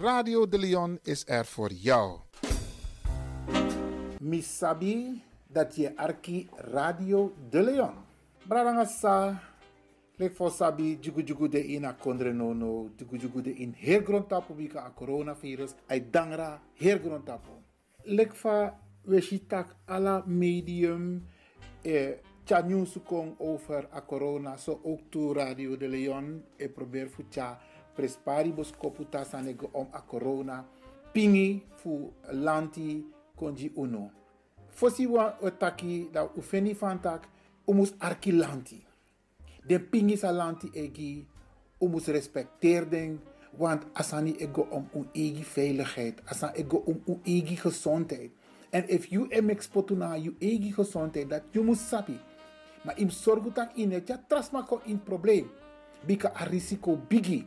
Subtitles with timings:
[0.00, 2.18] Radio de Leon is er voor jou.
[4.20, 7.94] Misabi dat je arki Radio de Leon.
[8.48, 9.42] Bradanga sa
[10.16, 14.02] lek for sabi jugu de in a kondre no no jugu jugu de in her
[14.02, 17.52] grond tapu bika a coronavirus ay dangra her grond tapu.
[18.04, 18.74] Lek fa
[19.04, 21.26] we shitak ala medium
[21.84, 22.14] e
[22.46, 22.62] tja
[23.04, 27.58] kong over a corona so ook to Radio de Leon e probeer fu tja
[28.00, 30.64] prespari bos kopu tasanego om a corona
[31.12, 33.04] pingi fu lanti
[33.36, 34.10] konji uno.
[34.68, 37.28] Fosi wa otaki da ufeni fantak
[37.66, 38.80] umus arki lanti.
[39.68, 41.26] De pingi sa lanti egi
[41.80, 43.20] umus respecteer den
[43.58, 48.30] want asani ego om un egi veiligheid, asan ego om un egi gezondheid.
[48.70, 52.18] En if you em exportu na you egi gezondheid dat you must sabi.
[52.84, 55.50] Maar im sorgu tak in het ja trasma ko in probleem.
[56.06, 57.44] Bika a risico bigi.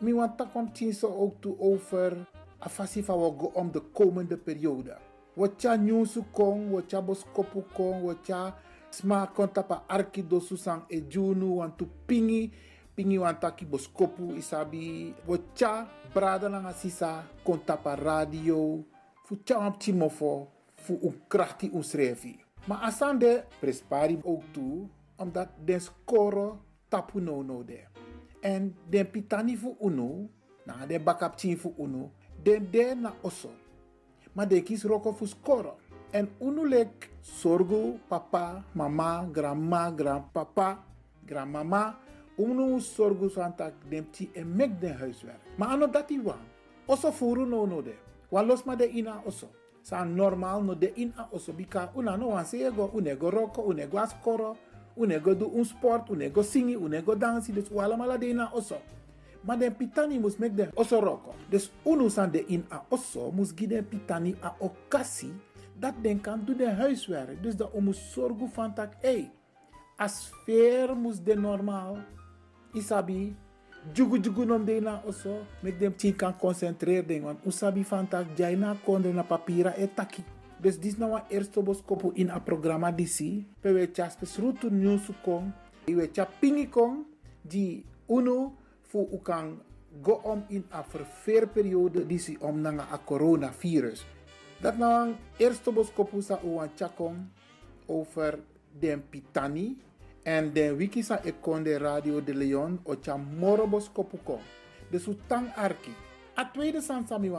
[0.00, 2.26] Mi want tak om so ook over
[2.60, 4.96] a fasi fa go om de komende periode.
[5.34, 8.54] Wat nyusu kong, wat boskopu kong, wat ja
[8.90, 12.50] sma konta pa arki dosu sang e junu want tu pingi
[12.94, 18.84] pingi wan taki boskopu isabi wat ja brada langa sisa konta pa radio
[19.24, 22.46] fu cha am timofo fu un krachti un srevi.
[22.66, 25.80] Maar asande prespari ook toe, omdat den
[26.88, 27.95] tapu no no de.
[28.46, 30.28] En den pitani fu uno,
[30.66, 31.02] na den
[31.36, 33.50] chin fu uno, den de na oso.
[34.32, 35.74] Maar de kies roko fu score.
[36.12, 40.84] En uno lek sorgo papa, mama, grandma, grandpapa,
[41.26, 41.98] grandmama.
[42.36, 45.40] Uno sorgo santak den ti en mek den huiswerk.
[45.56, 46.44] Maar ano dati wan.
[46.86, 47.94] Oso furu no no de.
[48.30, 49.48] Wan los ma de ina oso
[49.86, 53.62] sa normal no de in a oso bika una no wan se go unego roko
[53.62, 53.98] unego
[54.96, 58.76] unego do un sport unego singi unego dansi dus wala mala de na oso.
[59.44, 61.34] Maar den pitani mus mek de oso roko.
[61.50, 65.32] Dus unu san de in a oso mus giden pitani a okasi
[65.78, 67.42] dat den kan do de huiswerk.
[67.42, 69.30] Dus dat mus sorgu van tak hey
[69.98, 71.98] a sfeer mus de normaal
[72.74, 73.36] isabi
[73.94, 78.06] jugu jugu nom de na oso mek dem ti kan concentreer den want usabi van
[78.06, 80.24] tak jai na kondre na papira e taki
[80.60, 84.70] dus dis na wan eerste bos kopu in a programa disi pe we cha spesrutu
[84.70, 85.52] news kong
[85.86, 87.04] we cha pingi kong
[87.42, 89.58] di uno fu u kan
[90.02, 94.04] go om in a verveerperiode disi om nanga a coronavirus
[94.62, 97.16] dat na wan eerste bos kopu sa u wan cha kong
[97.88, 98.38] over
[98.80, 99.76] den pitani
[100.26, 104.40] en den wiki sa ekonde Radio de Leon o cha morobos kopuko.
[104.90, 105.94] De sutang arki.
[106.34, 107.30] A tweede san sami.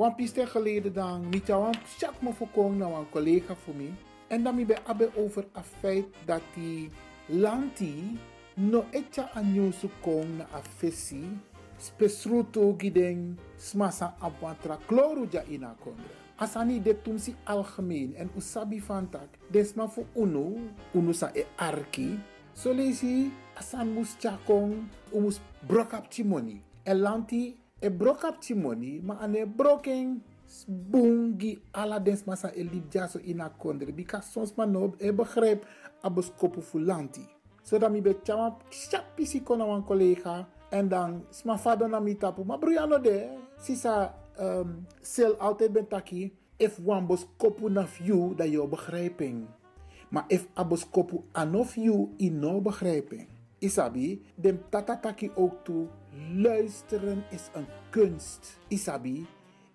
[0.00, 3.92] Wan piste geleden dan niet wan chat me voorkomen naar een collega voor mij.
[4.26, 6.90] En dan mi be abe over a feit dat die
[7.26, 8.18] lanti
[8.54, 11.38] no etja anyosu kong na a fesi.
[11.76, 16.14] Spesruto gideng smasa abwantra kloru ja ina kondre.
[16.36, 19.28] Asani de tumsi algemeen en usabi fantak.
[19.50, 20.56] Desma fu unu,
[20.92, 22.18] unu sa e arki.
[22.52, 26.62] So lesi asan mus chakong umus brok up timoni.
[27.80, 30.20] E e brok up timoni ma ane broken
[30.68, 33.92] bungi ala dens masa e lip jaso ina kondre.
[33.92, 35.64] Bika sons ma no e begrijp
[36.02, 37.26] abos kopu fu lanti.
[37.62, 40.46] So dat mi be chama chapisi kona wan collega.
[40.70, 42.44] En dan sma fado na mi tapu.
[42.44, 46.32] Ma bruyano de, sisa um, sel altijd ben taki.
[46.56, 49.46] If wan bos kopu naf you, dat je begrijping.
[50.10, 53.26] Maar if abos kopu anof you, in no begrijping.
[53.60, 55.86] Isabi, dem tatataki ook toe.
[56.34, 58.58] Luisteren is een kunst.
[58.68, 59.26] Isabi,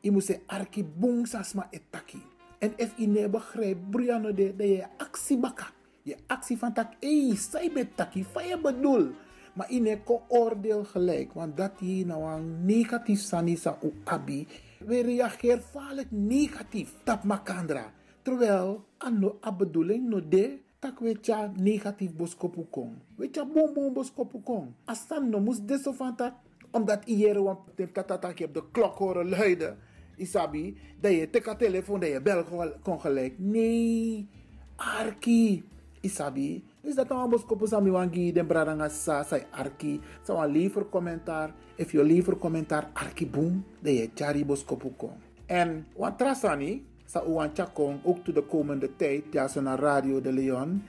[0.02, 2.22] je moet se arki bung sasma etaki.
[2.60, 5.70] En if je ne begrijpt, briano de, dat je actie baka.
[6.02, 9.12] Je actie van tak, hey, zij betaki, van bedoel.
[9.54, 14.48] Maar in ko oordeel gelijk, want dat je nou een negatief sanisa u abi,
[14.80, 16.94] we reageren vaak negatief.
[17.04, 17.94] Dat makandra.
[18.22, 22.94] Terwijl, ano a bedoeling no de, tak tja negatief boskopu kong.
[23.18, 24.70] We tja bom bom boskopu kong.
[24.86, 26.38] Asan no mus deso van tak,
[26.70, 29.78] omdat iere want de tatatak je op de klok horen luiden.
[30.18, 32.44] Isabi, dat je teka telefoon, dat je bel
[32.84, 33.34] kon gelijk.
[33.40, 34.28] Nee,
[34.76, 35.64] arki.
[36.02, 40.00] Isabi, dus dat nou ambos kopo sami wangi den bradanga sa sai arki.
[40.24, 41.54] Sa wan liever commentaar.
[41.76, 43.66] If je liever commentaar arki boom.
[43.82, 45.18] De je chari bos kopo kon.
[45.46, 46.86] En wan trasani.
[47.16, 47.24] Sa
[47.56, 49.24] chakong ook to de komende tijd.
[49.48, 50.84] So na Radio de Leon.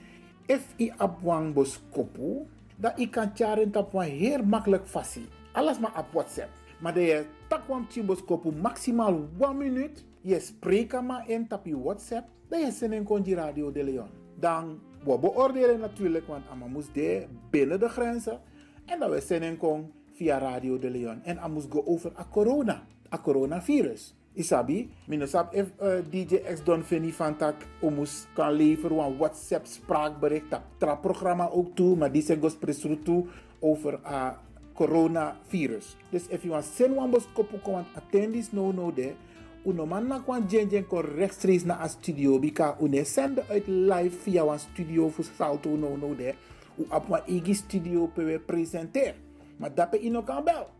[0.45, 2.43] If i abwang bos kopo.
[2.75, 5.23] Dat i kan charen tap wan heel makkelijk fasi.
[5.55, 6.51] Alles maar op WhatsApp.
[6.79, 10.03] Maar de je tak wan chimbos kopo maximaal 1 minuut.
[10.21, 12.27] Je spreekt maar in tap WhatsApp.
[12.49, 14.09] Dat je zin in Radio de Leon.
[14.35, 18.39] Dan we beoordelen natuurlijk, want Amma moest de binnen de grenzen.
[18.85, 21.23] En dat we zin kon via Radio de Leon.
[21.23, 22.83] En I moest go over a corona,
[23.13, 24.16] a coronavirus.
[24.37, 29.65] Isabi, minusap if uh, DJ X Don Fini van tak omus kan leveren een WhatsApp
[29.65, 33.25] spraakbericht dat tra programma ook toe, maar die zijn gospresru toe
[33.59, 34.37] over uh,
[34.73, 35.97] coronavirus.
[36.13, 39.17] Dus if you want send one bos kopu kon attend this no no there,
[39.65, 43.67] uno man na kwan jen jen kon rechtstreeks naar a studio bika une send uit
[43.67, 46.37] live via een studio voor salto no no there.
[46.77, 49.15] U op een igi studio pe presenter.
[49.57, 50.76] Maar dat pe ino kan bel.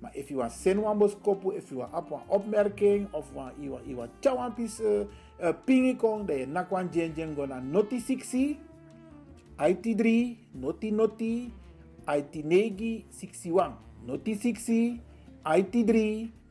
[0.00, 3.26] Maar if you want send one bos kopu, if you een opmerking of
[3.58, 7.14] you want you want chawan pis uh, kong, je nakwan jen
[7.70, 8.56] noti 60
[9.56, 10.04] IT3
[10.52, 11.48] noti noti
[12.04, 13.72] IT negi 61
[14.04, 15.00] noti 60
[15.44, 15.92] IT3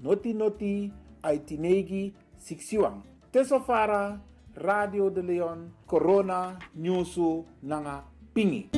[0.02, 0.90] noti noti
[1.22, 4.18] IT negi 61 Tesofara
[4.56, 8.04] Radio de Leon Corona Newsu Nanga
[8.34, 8.70] Pingi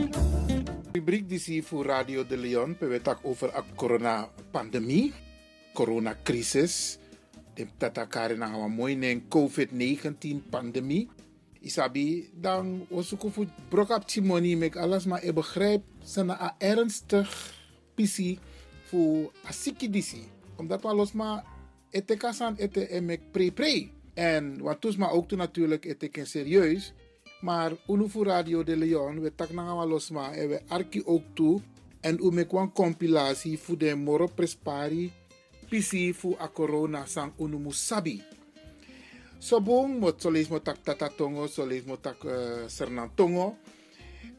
[1.08, 2.76] rubriek die voor Radio de Leon.
[2.80, 5.14] We tak over de corona-pandemie,
[5.74, 6.98] coronacrisis.
[7.54, 11.08] De tatakari na een mooi COVID-19-pandemie.
[11.60, 16.52] Isabi, dan was ik voor brok op Timoni, mek alles maar ik begrijp, zijn een
[16.58, 17.56] ernstig
[17.96, 18.40] pisi
[18.84, 20.28] voor asiki disi.
[20.56, 21.44] Omdat we los maar
[21.90, 23.90] ete kasan ete emek pre pre.
[24.14, 26.94] En wat toen maar ook toen natuurlijk ete serieus.
[27.40, 31.62] Maar Unufu Radio de Leon, we tak na losma en we arki ook toe.
[32.02, 35.12] En u mek een compilatie voor de moro prespari.
[35.70, 38.24] Pisi voor a corona sang unumu sabi.
[39.38, 43.58] Sobong mo solis tak tatatongo, solis mo tak uh, sernantongo.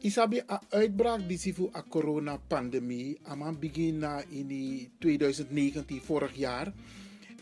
[0.01, 3.17] Isabi a uitbraak die voor a corona pandemie.
[3.23, 6.73] Aman begin na in 2019 vorig jaar.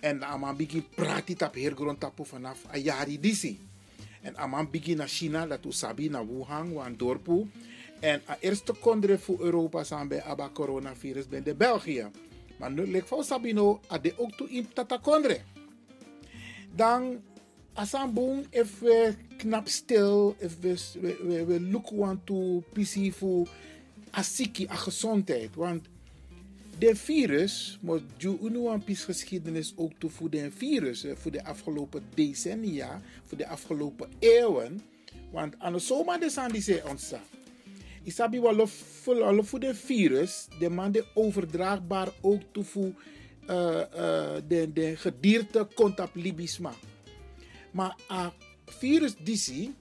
[0.02, 3.58] En aman begin prati tap hergrond tapu vanaf a jari disi.
[4.22, 7.50] En aman begin naar China, dat u sabi, naar Wuhan, wan dorpu.
[8.00, 12.10] En a eerste kondre voor Europa zijn bij aba coronavirus ben de België.
[12.58, 15.40] Maar nu lijkt voor Sabino, a de ook toe in tata kondre.
[16.76, 17.22] Dan,
[17.74, 23.14] asan boom, if we knap stil, if we, we, we, we look want to PC
[23.14, 23.50] voor
[24.12, 25.56] asiki, a gezondheid.
[25.56, 25.88] Want
[26.78, 33.38] de virus, maar je unuampis geschiedenis ook toe voor virus, voor de afgelopen decennia, voor
[33.38, 34.82] de afgelopen eeuwen.
[35.32, 37.22] Want aan de zomer de zijn die ontstaan.
[38.04, 38.68] Isabi wel
[39.44, 42.64] voor de virus, de man de overdraagbaar ook toe
[43.50, 46.74] uh, uh, de, gedierte contact libisma.
[47.72, 48.34] Maar a
[48.66, 49.76] virus disi,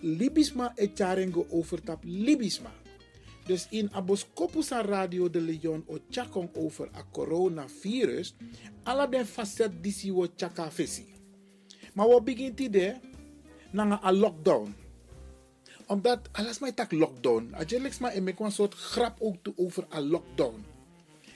[0.00, 2.81] libisma et charengo overtap libisma.
[3.46, 8.34] Dus in Aboskopusa Radio de Leon o chakong over a coronavirus,
[8.86, 11.06] alle den facet disi wo chaka fesi.
[11.92, 12.94] Maar wat begint idee?
[13.70, 14.74] Na a lockdown.
[15.86, 17.54] Omdat, alles mij tak lockdown.
[17.54, 20.64] Ajelix maar ik een soort grap ook te over a lockdown.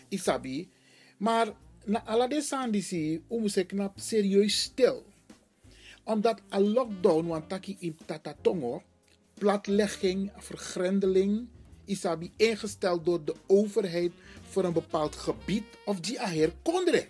[0.08, 0.70] Isabi.
[1.16, 1.52] Maar
[1.84, 5.04] na alle de san disi, um se knap serieus stil.
[6.04, 8.82] Omdat a lockdown, want taki in tatatongo,
[9.34, 11.48] platlegging, vergrendeling,
[11.86, 14.12] isabi ingesteld door de overheid
[14.48, 17.06] voor een bepaald gebied of die aher kondre.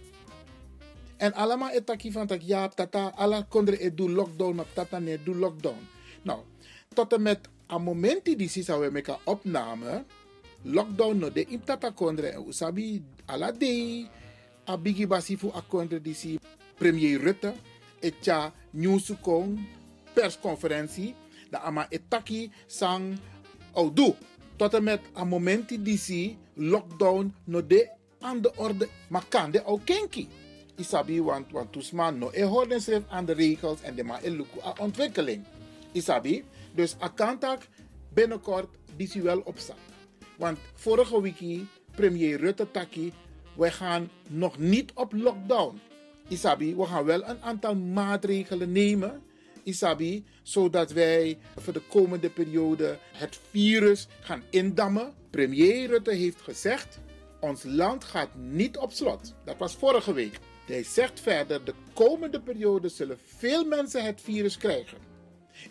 [1.17, 5.19] En allemaal etaki van tak ja tata alla kondre e do lockdown maar tata ne
[5.25, 5.89] do lockdown.
[6.23, 6.41] Nou,
[6.95, 10.05] tot en met een moment die zou we meka opname
[10.63, 14.07] lockdown no de in tata kondre en usabi ala de
[14.69, 16.39] a bigi basi fu a kondre disi
[16.79, 17.55] premier Rutte
[18.01, 19.59] etja nieuwsukong
[20.15, 21.15] persconferentie
[21.51, 23.19] da ama etaki sang
[23.75, 24.17] oh do
[24.57, 29.51] tot en met een moment die zie lockdown no de aan de orde maar kan
[29.51, 30.29] de ook kenki.
[30.77, 34.31] Isabi want want tusman no e hoorden schrijf aan de regels en de ma e
[34.31, 35.45] luku a ontwikkeling.
[35.93, 36.45] Isabi
[36.75, 37.69] dus akantak
[38.13, 39.77] binnenkort die zie wel opstaan.
[40.37, 43.13] Want vorige week premier Rutte taki
[43.57, 45.81] we gaan nog niet op lockdown.
[46.29, 49.23] Isabi, we gaan wel een aantal maatregelen nemen
[49.67, 55.15] Isabi, zodat wij voor de komende periode het virus gaan indammen.
[55.31, 56.99] Premier Rutte heeft gezegd,
[57.41, 59.35] ons land gaat niet op slot.
[59.45, 60.39] Dat was vorige week.
[60.67, 64.99] Hij zegt verder, de komende periode zullen veel mensen het virus krijgen.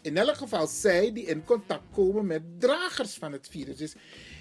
[0.02, 3.78] In elk geval zij die in contact komen met dragers van het virus.
[3.78, 3.96] Dus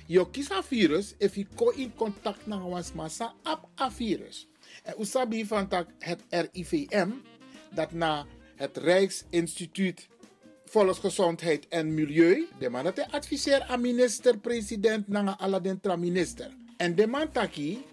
[0.07, 0.27] je
[0.63, 4.49] virus, if je in contact met was massa op a virus.
[4.83, 5.69] En usabi van
[5.99, 7.09] het RIVM,
[7.75, 10.09] dat na het Rijksinstituut
[10.65, 12.47] Volksgezondheid en Milieu.
[12.59, 16.51] De man dat adviseer aan minister-president naar Aladdin tra minister.
[16.77, 17.85] En de man taki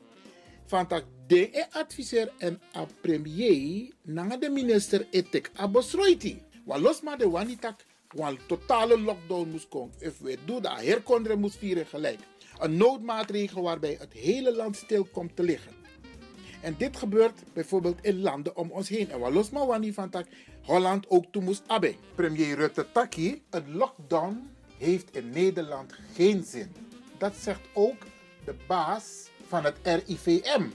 [0.66, 6.42] van tak de adviseer en a premier naar de minister etek abosroiti.
[6.66, 9.96] Wa los maar de wani tak Want totale lockdown moest komen.
[10.00, 12.20] If we doen dat, herkonderen moest vieren gelijk.
[12.60, 15.72] Een noodmaatregel waarbij het hele land stil komt te liggen.
[16.62, 19.12] En dit gebeurt bijvoorbeeld in landen om ons heen.
[19.12, 20.28] En wat los maar van tak
[20.66, 21.96] Holland ook toe moest abbe.
[22.16, 26.72] Premier Rutte Taki, een lockdown heeft in Nederland geen zin.
[27.18, 28.06] Dat zegt ook
[28.46, 30.68] de baas van het RIVM.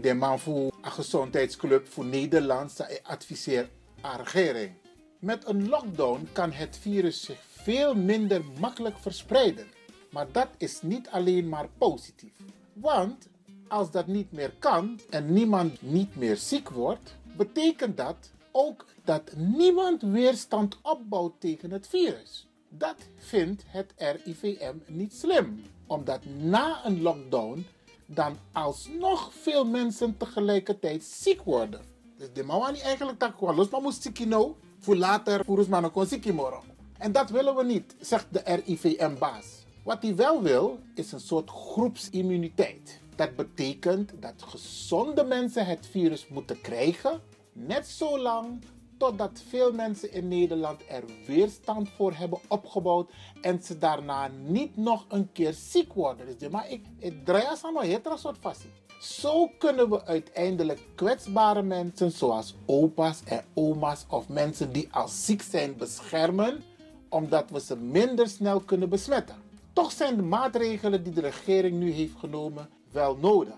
[0.00, 4.72] De man voor een gezondheidsclub voor Nederland adviseert aan regering.
[5.18, 9.66] Met een lockdown kan het virus zich veel minder makkelijk verspreiden.
[10.10, 12.32] Maar dat is niet alleen maar positief.
[12.72, 13.28] Want
[13.68, 19.32] als dat niet meer kan en niemand niet meer ziek wordt, betekent dat ook dat
[19.36, 22.46] niemand weerstand opbouwt tegen het virus.
[22.68, 27.66] Dat vindt het RIVM niet slim, omdat na een lockdown
[28.06, 31.80] dan alsnog veel mensen tegelijkertijd ziek worden.
[32.16, 35.80] Dus de mawani eigenlijk dat gewoon los maar moet ziek nou, voor later voor maar
[35.80, 36.74] nog ziek morgen.
[36.98, 39.64] En dat willen we niet, zegt de RIVM-baas.
[39.84, 43.00] Wat hij wel wil, is een soort groepsimmuniteit.
[43.16, 47.20] Dat betekent dat gezonde mensen het virus moeten krijgen,
[47.52, 48.58] net zo lang
[48.98, 53.10] totdat veel mensen in Nederland er weerstand voor hebben opgebouwd
[53.40, 56.38] en ze daarna niet nog een keer ziek worden.
[56.38, 58.70] Dus maar ik, ik draai als een soort fastie.
[59.00, 65.42] Zo kunnen we uiteindelijk kwetsbare mensen zoals opa's en oma's of mensen die al ziek
[65.42, 66.62] zijn beschermen,
[67.08, 69.36] omdat we ze minder snel kunnen besmetten.
[69.72, 73.54] Toch zijn de maatregelen die de regering nu heeft genomen wel nodig.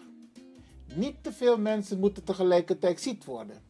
[0.94, 3.67] Niet te veel mensen moeten tegelijkertijd ziek worden.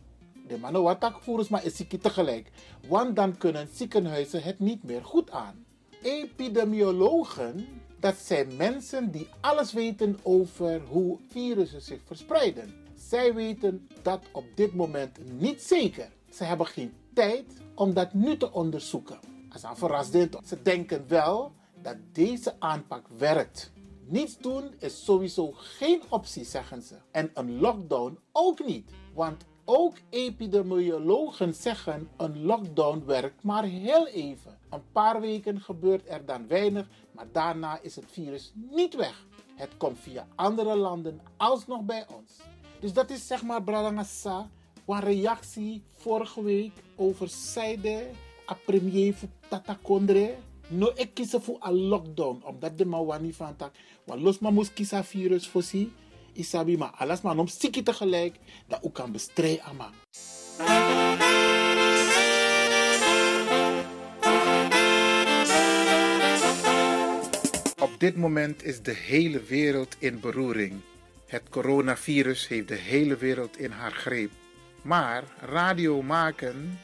[0.49, 2.51] De voeren maar is ziek tegelijk.
[2.89, 5.65] Want dan kunnen ziekenhuizen het niet meer goed aan.
[6.03, 7.67] Epidemiologen,
[8.01, 12.75] dat zijn mensen die alles weten over hoe virussen zich verspreiden.
[12.95, 16.11] Zij weten dat op dit moment niet zeker.
[16.31, 19.19] Ze hebben geen tijd om dat nu te onderzoeken.
[19.53, 20.37] Als een verrassend.
[20.47, 21.53] Ze denken wel
[21.83, 23.73] dat deze aanpak werkt.
[24.05, 26.95] Niets doen is sowieso geen optie, zeggen ze.
[27.11, 28.91] En een lockdown ook niet.
[29.15, 34.59] Want ook epidemiologen zeggen een lockdown werkt maar heel even.
[34.71, 39.27] Een paar weken gebeurt er dan weinig, maar daarna is het virus niet weg.
[39.55, 42.33] Het komt via andere landen alsnog bij ons.
[42.81, 44.51] Dus dat is zeg maar Bradangasa,
[44.87, 48.11] een reactie vorige week over zijde
[48.51, 50.35] a premier voor Tata Kondre.
[50.69, 53.75] No, ik kies voor een lockdown, omdat de mawani van tak.
[54.05, 55.93] Want los maar moest kiezen virus voor si.
[56.39, 59.65] Isabi maar om ziekte tegelijk, dat ook kan bestrijden.
[67.79, 70.81] Op dit moment is de hele wereld in beroering.
[71.27, 74.31] Het coronavirus heeft de hele wereld in haar greep.
[74.83, 76.79] Maar radio maken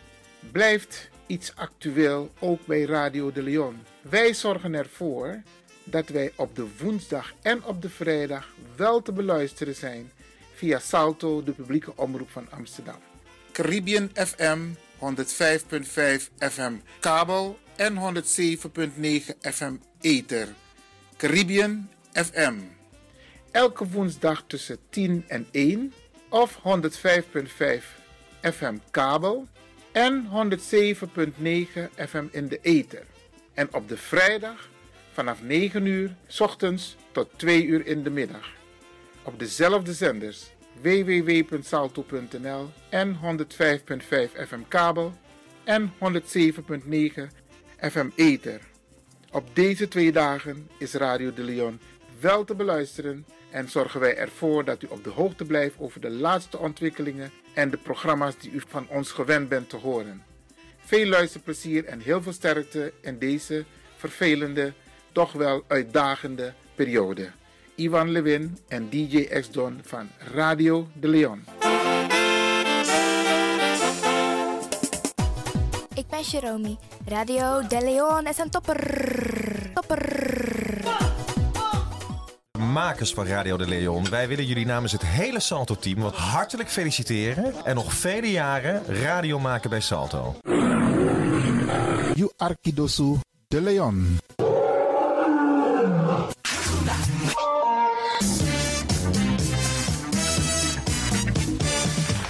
[0.52, 3.76] blijft iets actueel ook bij Radio de Leon.
[4.02, 5.42] Wij zorgen ervoor
[5.84, 10.10] dat wij op de woensdag en op de vrijdag wel te beluisteren zijn
[10.54, 12.98] via Salto, de publieke omroep van Amsterdam.
[13.52, 14.58] Caribbean FM
[14.98, 18.20] 105.5 FM kabel en 107.9
[19.40, 20.48] FM ether.
[21.16, 22.54] Caribbean FM.
[23.50, 25.92] Elke woensdag tussen 10 en 1
[26.28, 26.62] of 105.5
[28.40, 29.48] FM kabel
[29.92, 30.60] en 107.9
[31.96, 33.06] FM in de ether.
[33.54, 34.68] En op de vrijdag
[35.14, 38.50] vanaf 9 uur s ochtends tot 2 uur in de middag.
[39.22, 40.50] Op dezelfde zenders
[40.82, 43.18] www.salto.nl en 105.5
[44.48, 45.12] FM kabel
[45.64, 45.98] en 107.9
[47.78, 48.60] FM ether.
[49.30, 51.80] Op deze twee dagen is Radio de Leon
[52.20, 56.10] wel te beluisteren en zorgen wij ervoor dat u op de hoogte blijft over de
[56.10, 60.22] laatste ontwikkelingen en de programma's die u van ons gewend bent te horen.
[60.78, 63.64] Veel luisterplezier en heel veel sterkte in deze
[63.96, 64.72] vervelende,
[65.14, 67.30] toch wel uitdagende periode.
[67.74, 71.44] Ivan Lewin en DJ X-Don van Radio de Leon.
[75.94, 76.76] Ik ben Jerome.
[77.06, 79.70] Radio de Leon is een topper.
[79.74, 80.24] Topper
[82.74, 84.10] makers van Radio de Leon.
[84.10, 87.54] Wij willen jullie namens het hele Salto-team wat hartelijk feliciteren.
[87.64, 90.36] En nog vele jaren radio maken bij Salto.
[92.14, 93.16] You Arkidosu
[93.48, 94.18] de Leon.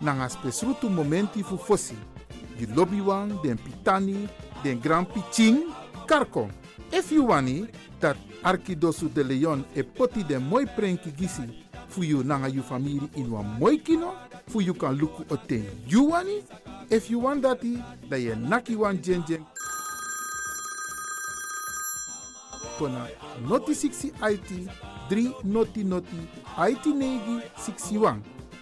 [0.00, 1.94] nanga spesrutu momenti fu fosi.
[2.58, 4.28] Di lobby wan, den pitani,
[4.62, 5.64] den grand piching,
[6.06, 6.48] karko.
[6.92, 7.66] If you wani,
[8.00, 11.42] dat Arkidosu de Leon e poti den moi prenki gisi
[11.88, 14.14] fu you nanga you family in wan moi kino,
[14.46, 16.42] fu you kan luku oten you wani.
[16.90, 19.00] If you want dati, da ye naki wan.
[22.78, 23.08] Kona
[23.48, 24.70] noti 60 IT
[25.10, 28.35] 3 noti noti IT negi 61.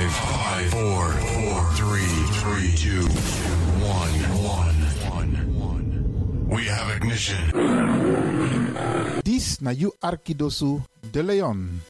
[0.00, 2.08] Five, five, four, four, three,
[2.40, 3.04] three, two,
[3.84, 4.80] one, one,
[5.12, 6.48] one, one.
[6.48, 7.36] We have ignition.
[9.20, 10.80] Dis na you Arkidosu
[11.12, 11.84] de Leon.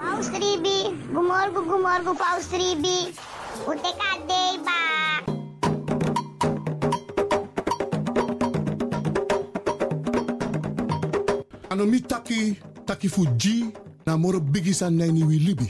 [0.00, 3.12] Paus Ribi, gumorgo gumorgo Paus Ribi.
[3.68, 4.80] Ute kadei ba.
[11.68, 13.68] Anomi taki taki fu G
[14.06, 15.68] na moro bigisa nani wi libi.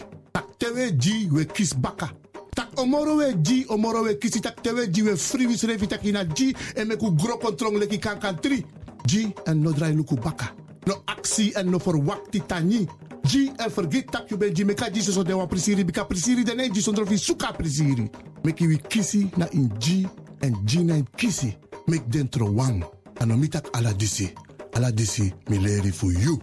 [0.59, 2.11] Tak tewe G we kis baka.
[2.55, 6.11] Tak omoro we G omoro we kisi tak tewe G we free wis revi taki
[6.13, 8.65] na G en meku gro kontrong leki kankan 3.
[9.07, 10.51] G en no drai luku baka.
[10.87, 12.89] No actie en no verwakti tani.
[13.23, 16.43] G en vergeet tak you ben G meka G so de wa prisiri bika prisiri
[16.43, 18.11] de ne G sondro fi suka prisiri.
[18.43, 20.09] Meki wi kisi na in G
[20.43, 21.55] en G na in kisi.
[21.87, 22.83] Mek dentro wang.
[23.21, 24.29] Anomi tak ala disi.
[24.75, 26.39] Ala disi mi leri fu you.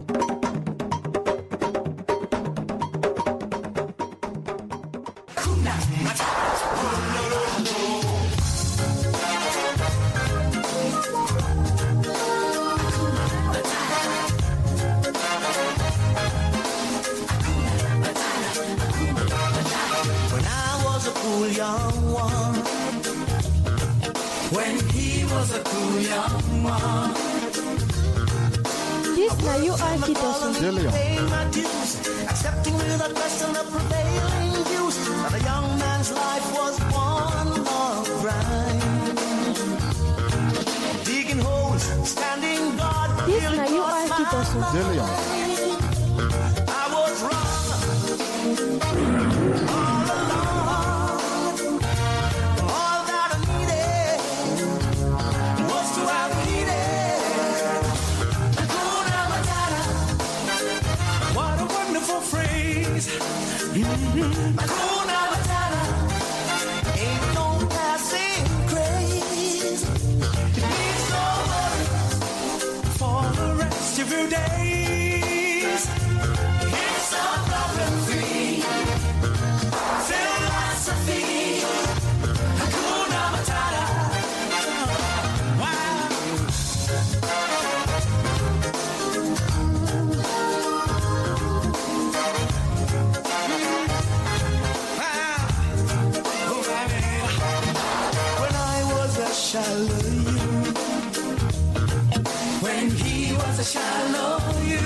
[102.86, 104.80] When he was a shallow you,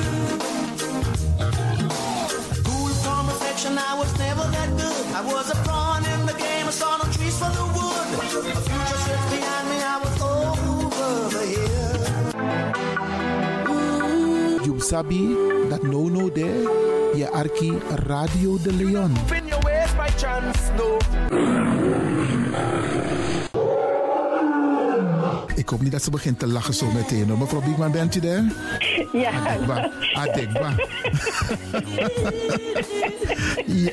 [2.64, 3.28] cool from
[3.78, 5.06] I was never that good.
[5.14, 5.56] I was a
[6.14, 8.06] in the game, I saw no trees for the wood.
[8.16, 12.00] A future sits behind me, I was over the hill.
[14.64, 15.22] You sabi
[15.68, 16.64] dat no no there.
[17.14, 17.72] Je Arki
[18.06, 19.12] Radio de Leon.
[19.50, 21.89] Your ways by chance, no.
[25.70, 27.28] Ik hoop niet dat ze begint te lachen zo meteen.
[27.28, 27.38] hoor.
[27.38, 28.44] Mevrouw Biekman, bent u daar?
[29.12, 29.30] Ja.
[29.30, 29.90] Adekba.
[30.14, 30.74] Adekba.
[33.84, 33.92] ja.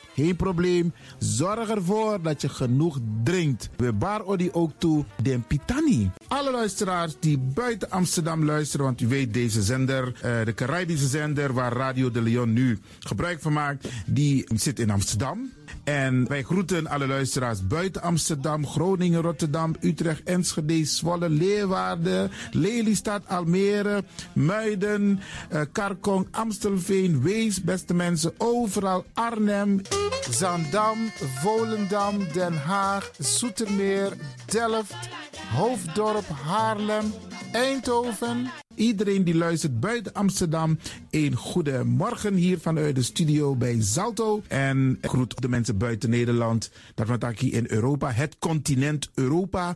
[0.15, 0.93] Geen probleem.
[1.19, 3.69] Zorg ervoor dat je genoeg drinkt.
[3.77, 6.11] We bar odi ook toe den pitani.
[6.27, 11.53] Alle luisteraars die buiten Amsterdam luisteren, want u weet deze zender, uh, de Caribische zender
[11.53, 15.51] waar Radio de Leon nu gebruik van maakt, die zit in Amsterdam.
[15.83, 24.03] En wij groeten alle luisteraars buiten Amsterdam, Groningen, Rotterdam, Utrecht, Enschede, Zwolle, Leeuwarden, Lelystad, Almere,
[24.33, 25.19] Muiden,
[25.53, 29.81] uh, Karkong, Amstelveen, Wees, beste mensen, overal Arnhem,
[30.29, 34.13] Zandam, Volendam, Den Haag, Zoetermeer,
[34.45, 35.09] Delft,
[35.51, 37.13] Hoofddorp, Haarlem,
[37.51, 38.49] Eindhoven.
[38.75, 40.77] Iedereen die luistert buiten Amsterdam,
[41.09, 44.41] een goede morgen hier vanuit de studio bij Zalto.
[44.47, 49.75] En groet de mensen buiten Nederland, dat hier in Europa, het continent Europa.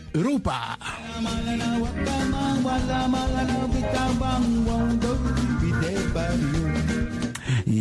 [0.13, 0.77] Europa.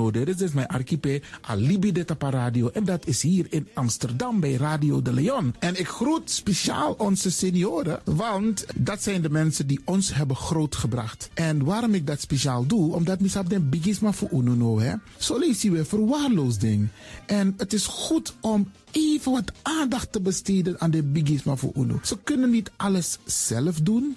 [0.00, 2.68] no Dit is mijn archipel Alibi de Tapa Radio.
[2.68, 5.54] En dat is hier in Amsterdam bij Radio de Leon.
[5.58, 11.30] En ik groet speciaal onze senioren, want dat zijn de mensen die ons hebben grootgebracht.
[11.34, 14.94] En waarom ik dat speciaal doe, omdat misap den bigisma voor uno hè.
[15.18, 16.88] Zo je weer verwaarloosding.
[17.26, 21.98] En het is goed om even wat aandacht te besteden aan de bigisma voor uno.
[22.02, 24.16] Ze kunnen niet alles zelf doen.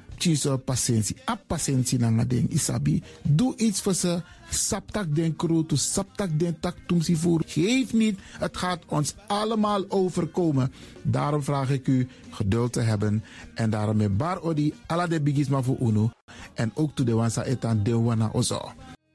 [0.21, 1.17] tjiso patiëntie.
[1.29, 3.01] A patiëntie na ding isabi.
[3.23, 4.21] Doe iets voor ze.
[4.51, 7.41] Saptak den kroto, saptak den tak tumsi voer.
[7.47, 10.71] Geef niet, het gaat ons allemaal overkomen.
[11.01, 13.23] Daarom vraag ik u geduld te hebben.
[13.55, 16.11] En daarom met bar odi, ala de bigisma voor uno.
[16.53, 18.71] En ook to de wansa etan de wana ozo.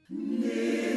[0.07, 0.96] De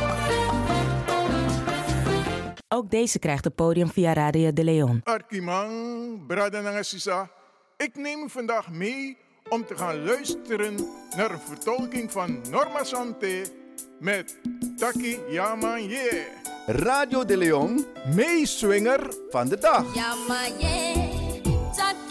[2.73, 5.01] Ook deze krijgt het podium via Radio de Leon.
[5.03, 7.29] Arkimang, Brada Nangasisa.
[7.77, 9.17] Ik neem u vandaag mee
[9.49, 10.75] om te gaan luisteren
[11.15, 13.51] naar een vertolking van Norma Sante
[13.99, 14.39] met
[14.77, 16.27] Taki Yaman Ye.
[16.65, 19.95] Radio de Leon, meeswinger van de dag.
[19.95, 20.93] Yamaye,
[21.75, 22.10] Taki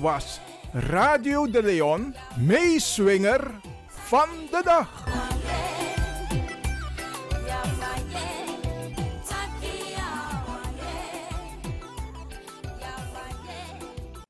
[0.00, 0.40] Was
[0.72, 5.04] Radio de Leon, meeswinger van de dag.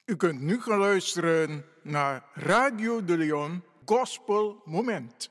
[0.04, 5.30] U kunt nu gaan luisteren naar Radio de Leon Gospel Moment.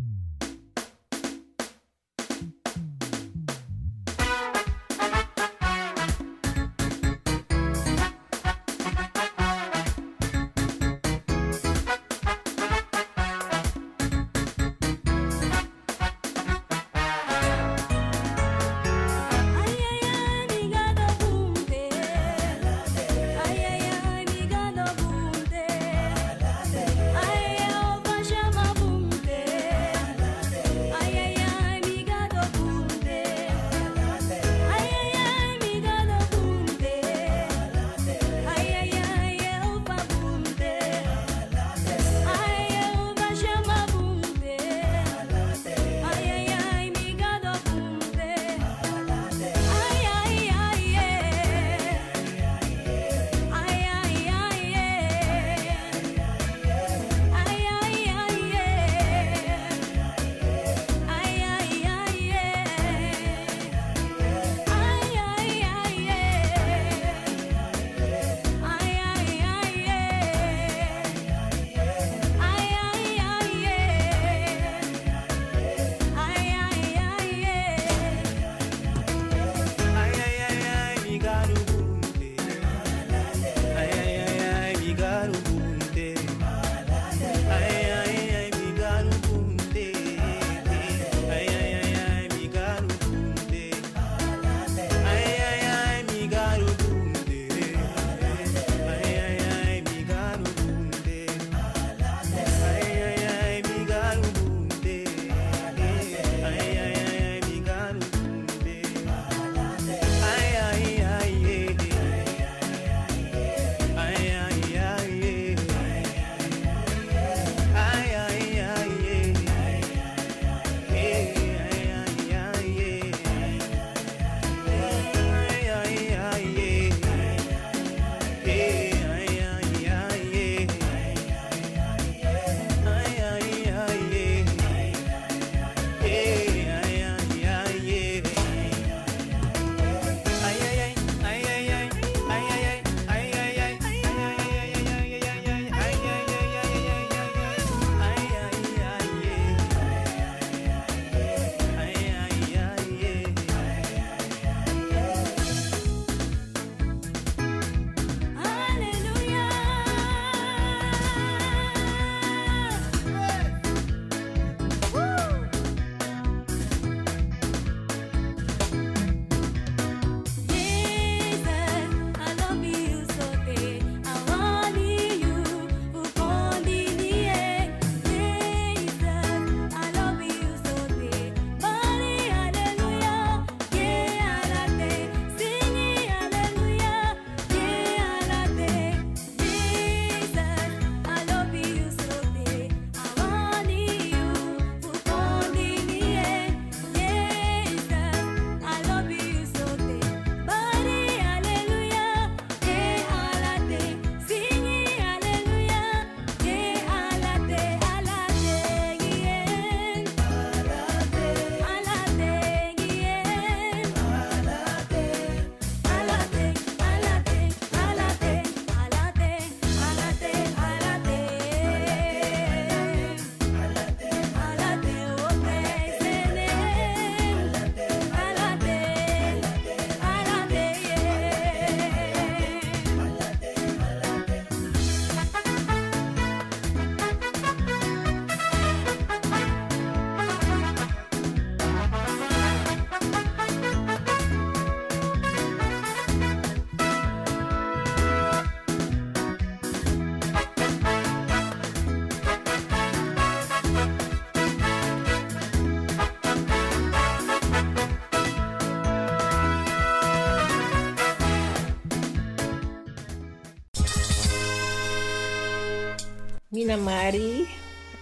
[266.71, 267.49] Mina Mari,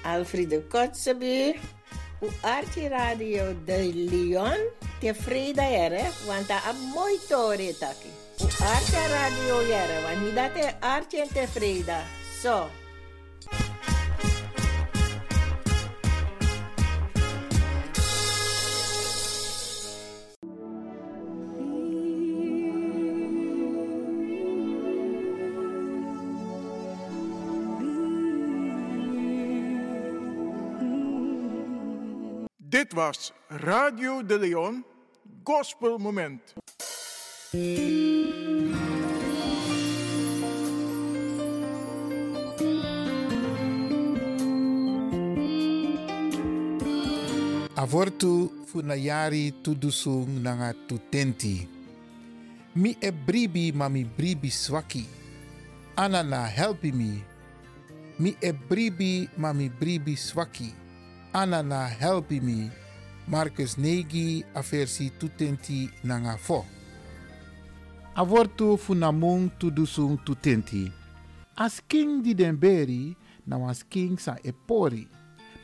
[0.03, 1.59] Alfredo Kotzebue,
[2.21, 4.59] o Arte Radio de Leon,
[5.01, 8.11] tevreden ere, want a mooi tori taki.
[8.37, 12.05] O Arte Radio ere, want mi date Arte en tevreden.
[12.43, 12.69] So.
[32.79, 34.85] Dit was Radio de Leon,
[35.43, 36.39] Gospel Moment.
[47.75, 51.67] Avortu funayari tudusung nanga tutenti.
[52.79, 55.03] Mi e bribi mami bribi swaki.
[55.95, 57.23] Anana helpi mi.
[58.15, 60.88] Mi e bribi mami bribi swaki.
[61.33, 62.69] Anana helpi mi.
[63.27, 66.65] Marcus Negi aversi tutenti nanga fo.
[68.15, 70.91] Avortu funamung tudusung tutenti.
[71.53, 73.13] As king di den beri
[73.45, 75.05] na was king sa epori.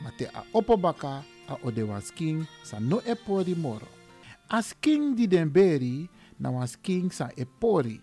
[0.04, 3.88] Mate a opobaka a ode was king sa no epori moro.
[4.46, 6.06] As king di den beri
[6.38, 7.98] na was king sa epori.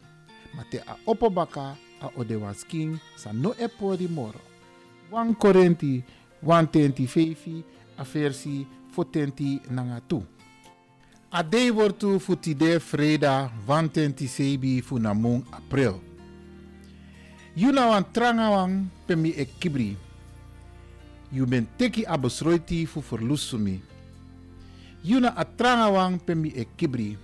[0.51, 4.51] Mate a opobaka a ode was king sa no epori moro.
[5.14, 6.03] 1 Korinti
[6.44, 7.64] 125
[7.98, 10.24] a versi 40 nanga tu.
[11.30, 16.00] A dei wortu futide freda 127 funamung april.
[17.56, 19.98] Yuna wan tranga wan pemi e kibri.
[21.32, 22.06] You ben teki
[22.86, 23.82] fu verlusumi.
[25.04, 27.18] Yuna a tranga wan pemi e kibri.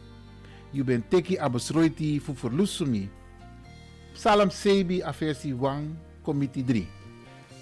[0.74, 1.04] You ben
[2.20, 3.10] fu verlusumi.
[4.14, 6.86] Psalm sebi a versi 1 komiti 3.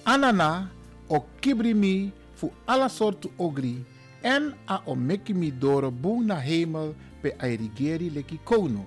[0.06, 0.70] Anana
[1.10, 3.86] o kibri mi fu alla soorten ogri
[4.24, 8.86] en a o meki mi doro bung na hemel pe airigeri leki kono.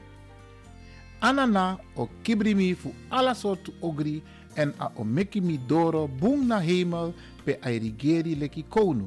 [1.21, 4.23] Anana o kibri mi fu alla soorten ogri
[4.57, 7.13] en a o meki mi doro bung na hemel
[7.45, 9.07] pe airigeri leki kono.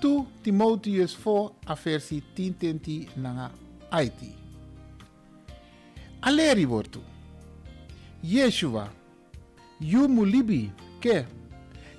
[0.00, 3.50] Tu Timotheus 4 a versi 10 tenti nanga
[3.90, 4.34] Aiti.
[6.22, 7.00] Aleri wortu.
[8.22, 8.88] Yeshua,
[9.80, 11.26] yu mulibi ke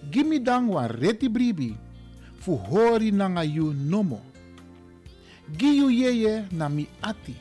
[0.09, 1.77] gimi dan wan reti bribi
[2.39, 4.21] fu hori nanga yu nomo.
[5.57, 7.35] Gi yu yeye na mi ati.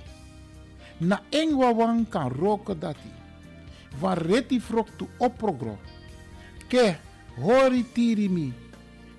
[1.01, 3.09] Na engwa wan kan roko dati.
[4.01, 5.79] Wan reti froktu oprogro.
[6.69, 6.97] Ke
[7.41, 8.53] hori tiri mi.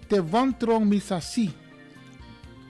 [0.07, 1.49] Te wantrong mi sasi.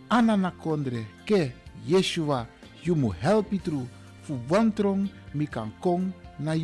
[0.09, 1.51] Anana kondre ke
[1.87, 2.47] Yeshua
[2.83, 3.87] yu mu helpi tru
[4.21, 6.55] fu wantrong mi kan kong na.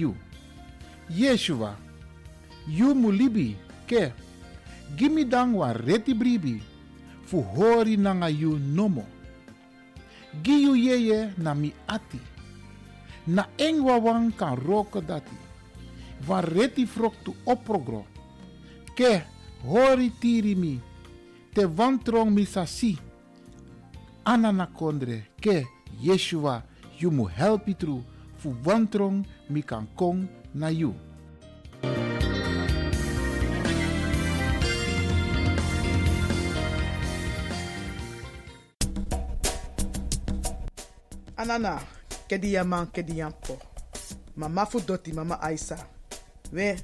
[1.10, 1.76] Yeshua,
[2.68, 3.55] yu mu libi
[3.88, 4.11] ke
[4.95, 6.61] gimi dan wan reti bribi
[7.27, 9.03] fu hori nanga yu nomo.
[10.43, 12.19] Gi yeye na mi ati.
[13.27, 15.35] Na engwa wan kan roko dati.
[16.27, 18.05] Wan reti froktu oprogro.
[18.95, 19.23] Ke
[19.63, 20.79] hori tiri mi.
[21.53, 22.97] Te wantrong mi sasi.
[24.25, 25.65] Anana kondre ke
[26.01, 26.63] Yeshua
[26.99, 28.03] yu mu helpi tru
[28.38, 30.93] fu wantrong mi kan kong na yu.
[41.38, 41.77] Anana,
[42.27, 42.89] kedi yaman.
[44.35, 45.77] Mama fu doti mama Aisa.
[46.51, 46.75] We,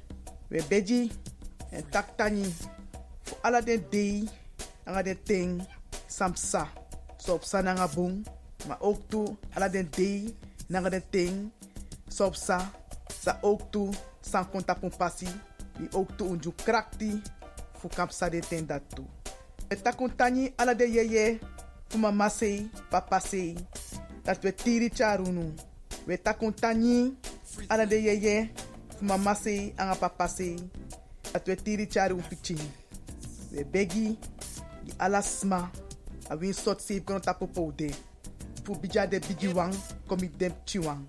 [0.49, 1.11] we beji
[1.71, 2.45] en tak tani.
[3.23, 4.29] Fu ala den dei,
[4.85, 5.61] anga ting,
[6.07, 6.67] samsa.
[7.17, 8.25] So op sa nanga bung.
[8.67, 8.99] Maar ook
[9.55, 10.35] ala dei,
[10.69, 11.51] nanga ting,
[12.07, 12.69] so sa.
[13.21, 13.89] Sa ook toe,
[14.21, 15.27] san konta pun pasi.
[15.77, 17.21] Di ook unju krakti.
[17.79, 17.89] Fu
[18.29, 19.05] de ten dat toe.
[19.69, 21.39] E ala de yeye.
[21.97, 23.55] Mama sei, papa sei.
[24.23, 25.53] Dat we tiri charunu.
[26.07, 27.13] We takun tani
[27.69, 28.49] ala de yeye
[29.01, 30.55] mama sei anga papa sei.
[31.33, 32.21] Dat we tiri charu.
[33.51, 34.17] We begi
[34.85, 35.69] di ala sma
[36.29, 37.91] a win sot save kono tapo poude.
[38.63, 39.73] Fu bija de bigi wang
[40.07, 41.05] komi dem chiwang.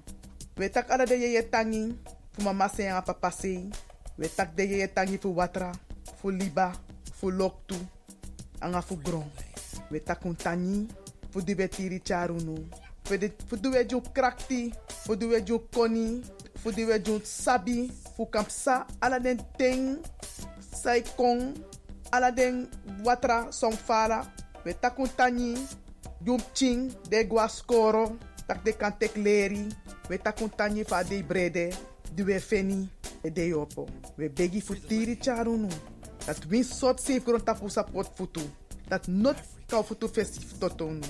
[0.57, 1.95] We tak ala de yeye tangi
[2.33, 3.33] fu mama anga papa.
[4.19, 5.73] We tak de yeye tangi fu watra,
[6.21, 6.73] fu liba,
[7.13, 7.75] fu loktu,
[8.61, 9.31] anga fu gron.
[9.91, 10.87] We takun tani
[11.31, 12.84] fu di we tiri charunu.
[13.05, 14.73] Fu di we ju krakti,
[15.05, 16.23] fu di we ju koni,
[16.57, 19.99] fu ju sabi, fu kampsa ala den ting,
[20.61, 21.03] sai
[22.13, 22.69] ala den
[23.05, 24.25] watra song fala,
[24.65, 25.09] we takun
[27.09, 29.69] de gwa skoro, tak de kan tek leri,
[30.09, 30.51] we takun
[31.03, 31.73] de brede,
[32.25, 32.89] we feni,
[33.25, 33.89] e de yopo.
[34.17, 35.69] We begi fu tiri charunu.
[36.27, 38.41] Dat win sot grond tapu support futu.
[38.89, 39.37] Dat not
[39.67, 41.01] kau futu festif totonu.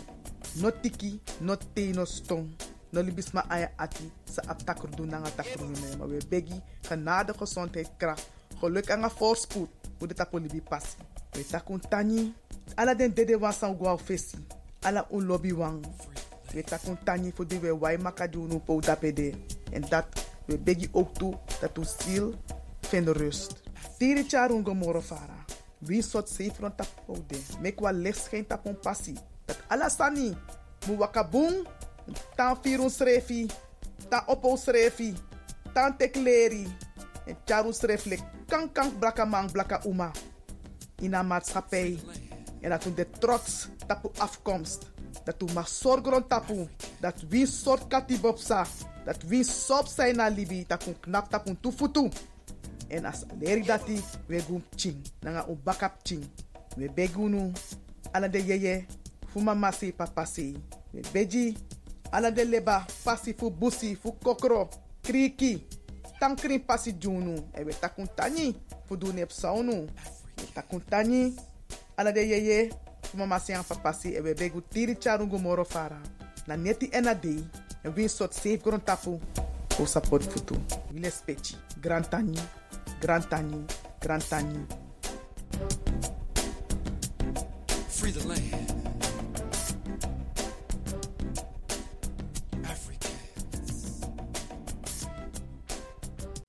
[0.54, 2.48] No tiki, no te, no stong.
[2.92, 5.96] No libisma aya ati sa aptakur doen nanga takur me.
[5.98, 8.30] Maar we begi genade gezondheid kracht.
[8.60, 9.68] Geluk en voorspoed.
[9.98, 10.96] Hoe de tapo libi passi.
[11.32, 12.34] We takun tani.
[12.74, 14.38] Ala den dede wan fesi.
[14.82, 15.84] Ala un lobby wang.
[16.52, 16.98] We takun
[17.48, 19.34] die we wai makadi unu po dapede.
[19.72, 20.06] En dat
[20.46, 22.34] we begi ook toe dat u ziel
[22.80, 23.62] vindt rust.
[23.98, 25.44] Tiri charungo moro fara.
[25.78, 27.40] Wie soort zeefron tapo de.
[27.60, 29.18] Mek wa licht schijnt tapon passie.
[29.44, 30.36] Dat alasani.
[30.86, 31.66] Mu wakabung.
[32.36, 33.50] Tan firun srefi.
[34.08, 35.14] Tan opo srefi.
[35.72, 36.66] Tan tekleri.
[37.26, 38.20] En charu sreflek.
[38.46, 40.10] Kan kan blaka man blaka uma.
[41.00, 42.00] In een.
[42.60, 44.92] En dat we de trots tapu afkomst.
[45.24, 46.68] Dat we maar zorgen tapu.
[47.00, 48.66] Dat wie soort katibopsa.
[49.04, 50.66] Dat wie sop zijn na libi.
[50.68, 52.08] We knap tapu tufutu.
[52.88, 55.06] En as leri dati we gum ching.
[55.20, 56.24] Nanga un backup ching.
[56.76, 57.52] We begunu.
[58.12, 58.86] Ala de yeye.
[59.34, 60.54] Fu mama si papa si.
[60.92, 61.56] We beji.
[62.12, 62.86] Ala de leba.
[63.04, 63.96] Pasi fu busi.
[63.96, 64.70] Fu kokro.
[65.02, 65.60] Kriki.
[66.20, 67.34] Tankrin pasi junu.
[67.52, 68.54] E we takun tani.
[68.86, 69.88] Fu du nep saunu.
[70.38, 71.34] We takun tani.
[71.98, 72.70] Ala de yeye.
[73.02, 74.14] Fu mama si an papa si.
[74.14, 75.98] E we begu tiri charungu moro fara.
[76.46, 77.44] Na neti ena dei.
[77.84, 79.20] En win sot safe gron tapu.
[79.80, 80.54] O support futu.
[80.92, 81.56] Wile spechi.
[81.80, 82.38] Grand tani.
[83.00, 83.64] Grand tani.
[84.00, 84.66] Grand tani.
[87.88, 88.63] Free the land.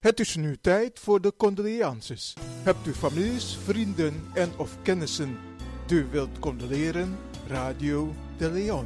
[0.06, 2.34] Het is nu tijd voor de condolences.
[2.64, 5.38] Hebt u families, vrienden en of kennissen
[5.86, 7.18] die wilt condoleren?
[7.48, 8.86] Radio de Leon.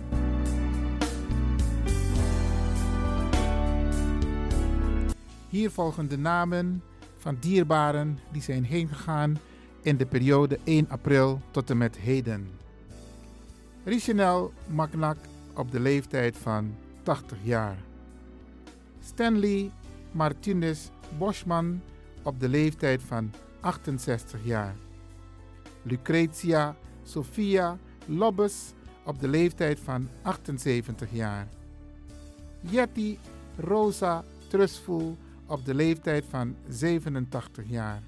[5.50, 6.84] Hier volgen de namen
[7.18, 9.40] van dierbaren die zijn heengegaan
[9.82, 12.50] in de periode 1 april tot en met heden.
[13.84, 15.18] Richenel Magnak
[15.56, 17.78] op de leeftijd van 80 jaar.
[19.00, 19.72] Stanley
[20.12, 21.82] Martinez Boschman
[22.24, 24.76] op de leeftijd van 68 jaar.
[25.82, 28.74] Lucretia Sophia Lobbes
[29.06, 31.48] op de leeftijd van 78 jaar.
[32.62, 33.18] Jetty
[33.58, 38.04] Rosa Trustful op de leeftijd van 87 jaar.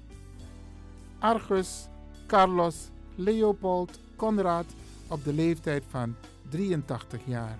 [1.18, 1.88] Argus
[2.26, 4.66] Carlos Leopold Conrad
[5.08, 6.14] op de leeftijd van
[6.48, 7.58] 83 jaar.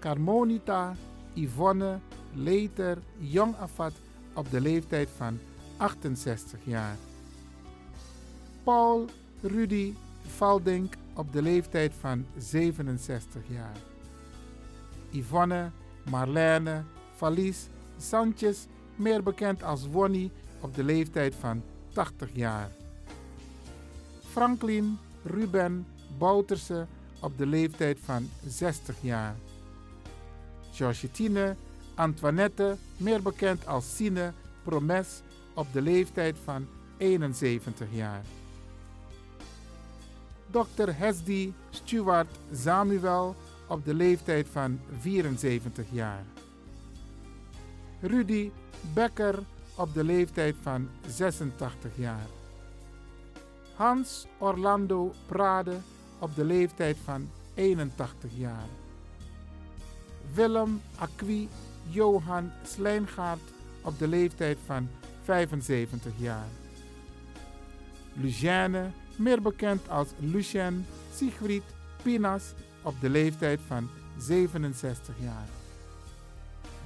[0.00, 0.94] Carmonita
[1.32, 1.98] Yvonne
[2.34, 3.92] Leter Jong Afat
[4.34, 5.38] op de leeftijd van
[5.76, 6.96] 68 jaar.
[8.64, 9.06] Paul
[9.40, 9.94] Rudy
[10.26, 13.76] Valdink op de leeftijd van 67 jaar.
[15.10, 15.70] Yvonne
[16.10, 16.82] Marlene
[17.14, 17.68] Valies
[17.98, 18.66] Sanchez,
[18.96, 20.30] meer bekend als Wonnie,
[20.60, 21.62] op de leeftijd van
[21.92, 22.70] 80 jaar.
[24.30, 25.86] Franklin Ruben
[26.18, 26.86] Bouterse
[27.20, 29.36] op de leeftijd van 60 jaar.
[30.72, 31.56] Georgetine
[31.94, 34.32] Antoinette, meer bekend als Sine
[34.62, 35.22] Promes,
[35.54, 36.66] op de leeftijd van
[36.96, 38.22] 71 jaar.
[40.50, 40.90] Dr.
[40.90, 43.36] Hesdy Stuart Samuel
[43.66, 46.24] op de leeftijd van 74 jaar.
[48.00, 48.50] Rudy
[48.94, 49.38] Becker
[49.76, 52.26] op de leeftijd van 86 jaar.
[53.74, 55.76] Hans Orlando Prade
[56.18, 58.68] op de leeftijd van 81 jaar.
[60.34, 61.48] Willem Acqui
[61.88, 63.52] Johan Slijngaard
[63.82, 64.88] op de leeftijd van
[65.22, 66.48] 75 jaar.
[68.12, 71.62] Lucienne, meer bekend als Lucien Siegfried
[72.02, 72.52] Pinas
[72.82, 75.48] op de leeftijd van 67 jaar.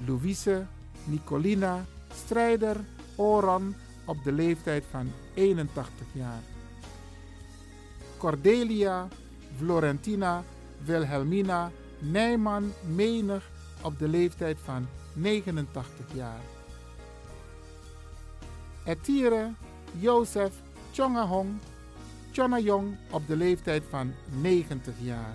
[0.06, 0.66] Louise
[1.04, 1.84] Nicolina
[2.14, 2.76] Strijder
[3.16, 3.74] Oran
[4.04, 6.42] op de leeftijd van 81 jaar.
[8.16, 9.08] Cordelia
[9.56, 10.44] Florentina
[10.84, 13.50] Wilhelmina Nijman Menig
[13.86, 16.40] op de leeftijd van 89 jaar.
[18.84, 19.52] Etire
[19.98, 20.52] Jozef
[20.92, 21.58] Chongahong
[22.32, 25.34] Chonayong op de leeftijd van 90 jaar.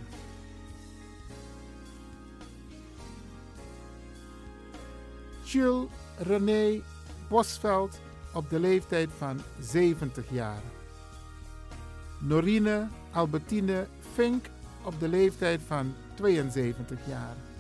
[5.44, 5.88] Jules
[6.18, 6.82] René
[7.30, 8.00] Bosveld
[8.34, 10.62] op de leeftijd van 70 jaar.
[12.20, 14.46] Norine Albertine Fink
[14.84, 17.51] op de leeftijd van 72 jaar.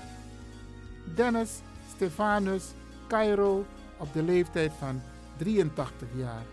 [1.04, 1.62] Dennis
[1.96, 2.64] Stefanus
[3.08, 3.66] Cairo
[3.98, 5.02] op de leeftijd van
[5.38, 6.44] 83 jaar.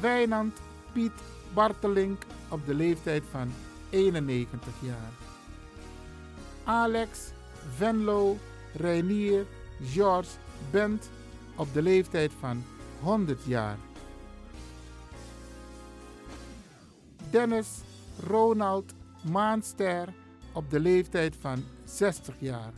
[0.00, 0.60] Wijnand
[0.92, 1.12] Piet
[1.54, 3.52] Bartelink op de leeftijd van
[3.90, 5.12] 91 jaar.
[6.64, 7.18] Alex
[7.76, 8.36] Venlo
[8.74, 9.46] Reinier
[9.82, 10.30] George
[10.70, 11.10] Bent
[11.56, 12.64] op de leeftijd van
[13.00, 13.76] 100 jaar.
[17.30, 17.68] Dennis
[18.26, 20.08] Ronald Maanster
[20.56, 22.72] op de leeftijd van 60 jaar.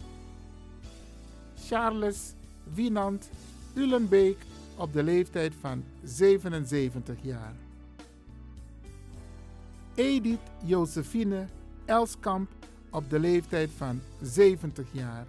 [1.67, 2.35] Charles
[2.75, 3.31] Wienand
[3.75, 4.37] Ulenbeek
[4.77, 7.55] op de leeftijd van 77 jaar.
[9.95, 11.47] Edith Josephine
[11.85, 12.51] Elskamp
[12.91, 15.27] op de leeftijd van 70 jaar.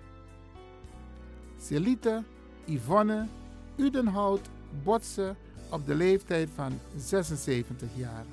[1.62, 2.24] Celite
[2.66, 3.28] Yvonne
[3.76, 4.50] Udenhout
[4.84, 5.36] Botse
[5.72, 8.26] op de leeftijd van 76 jaar.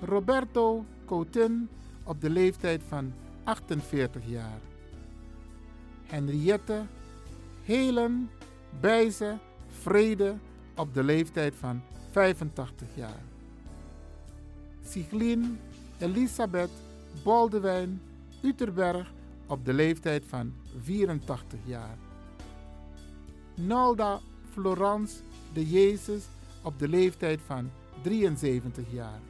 [0.00, 1.68] Roberto Coutin
[2.08, 3.12] op de leeftijd van
[3.44, 4.60] 48 jaar.
[6.06, 6.82] Henriette
[7.62, 8.30] Helen
[8.80, 9.38] Bijze
[9.80, 10.34] Vrede
[10.76, 13.22] op de leeftijd van 85 jaar.
[14.84, 15.58] Siglien
[15.98, 16.70] Elisabeth
[17.22, 18.00] Boldewijn
[18.42, 19.12] Uterberg
[19.46, 20.52] op de leeftijd van
[20.82, 21.96] 84 jaar.
[23.54, 24.20] Nolda
[24.52, 25.14] Florence
[25.52, 26.24] de Jezus
[26.62, 27.70] op de leeftijd van
[28.02, 29.20] 73 jaar.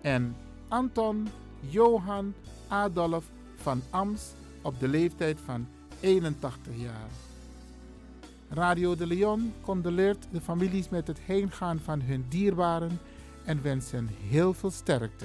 [0.00, 0.36] En
[0.68, 1.28] Anton
[1.60, 2.34] Johan
[2.68, 3.24] Adolf
[3.56, 4.32] van Ams
[4.62, 5.66] op de leeftijd van
[6.00, 7.08] 81 jaar.
[8.48, 13.00] Radio de Leon condoleert de families met het heengaan van hun dierbaren
[13.44, 15.24] en wenst hen heel veel sterkte.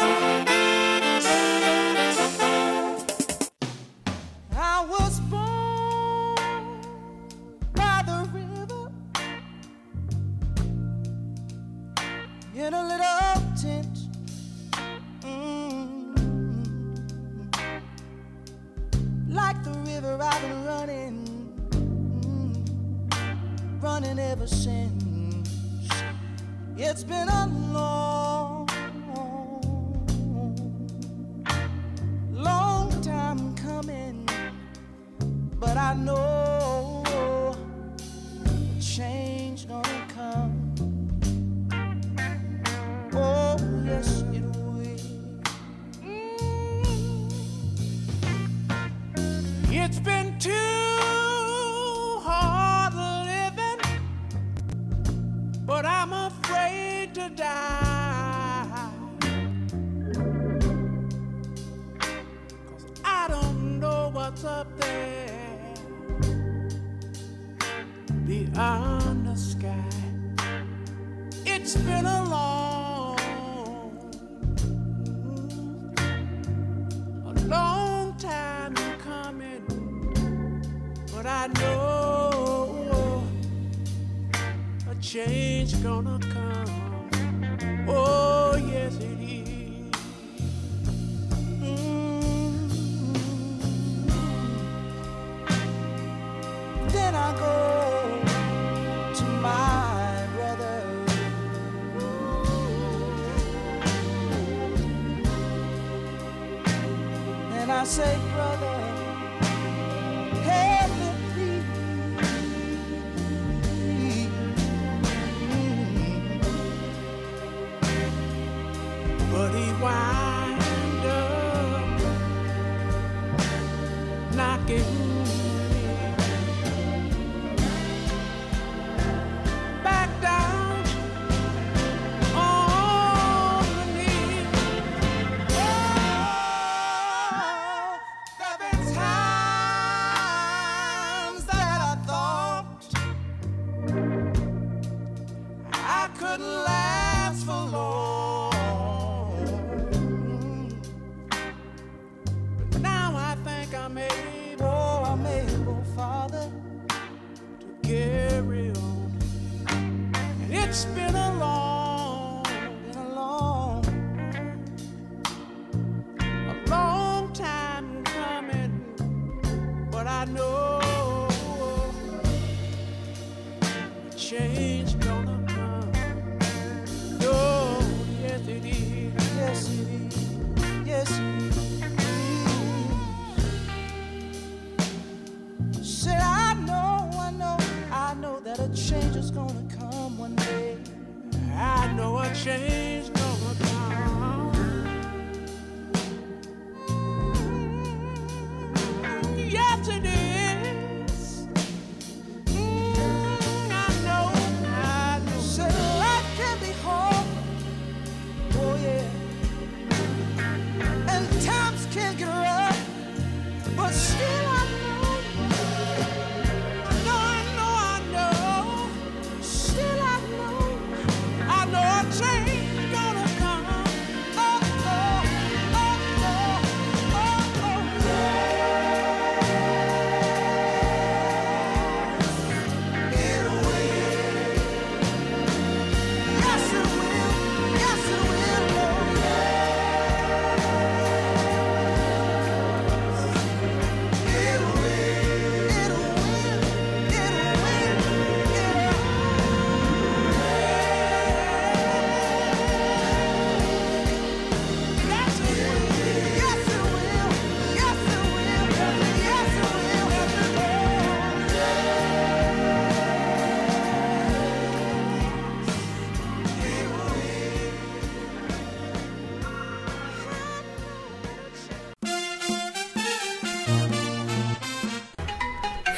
[85.83, 86.30] gonna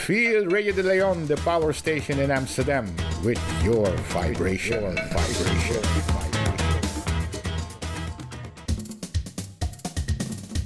[0.04, 2.93] Feel Radio de Leon, the power station in Amsterdam,
[3.24, 4.82] with your vibration.
[4.82, 5.82] Your vibration.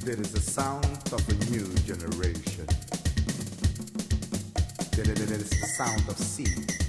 [0.03, 2.65] There is a sound of a new generation.
[4.93, 6.86] There is the sound of sea.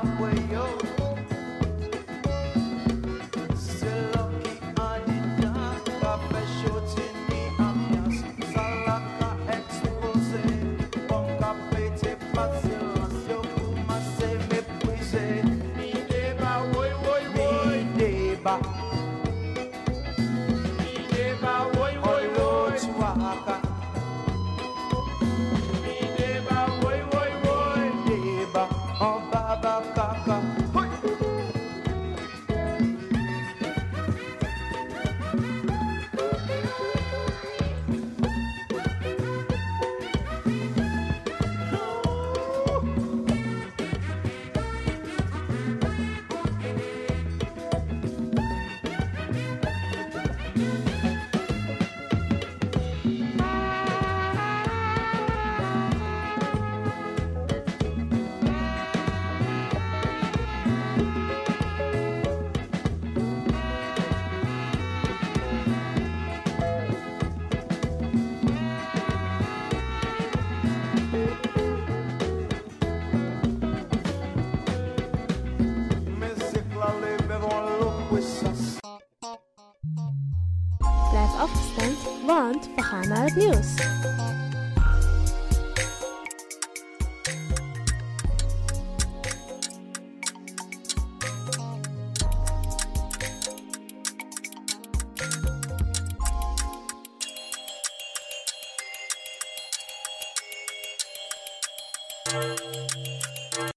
[0.00, 0.89] stop where you're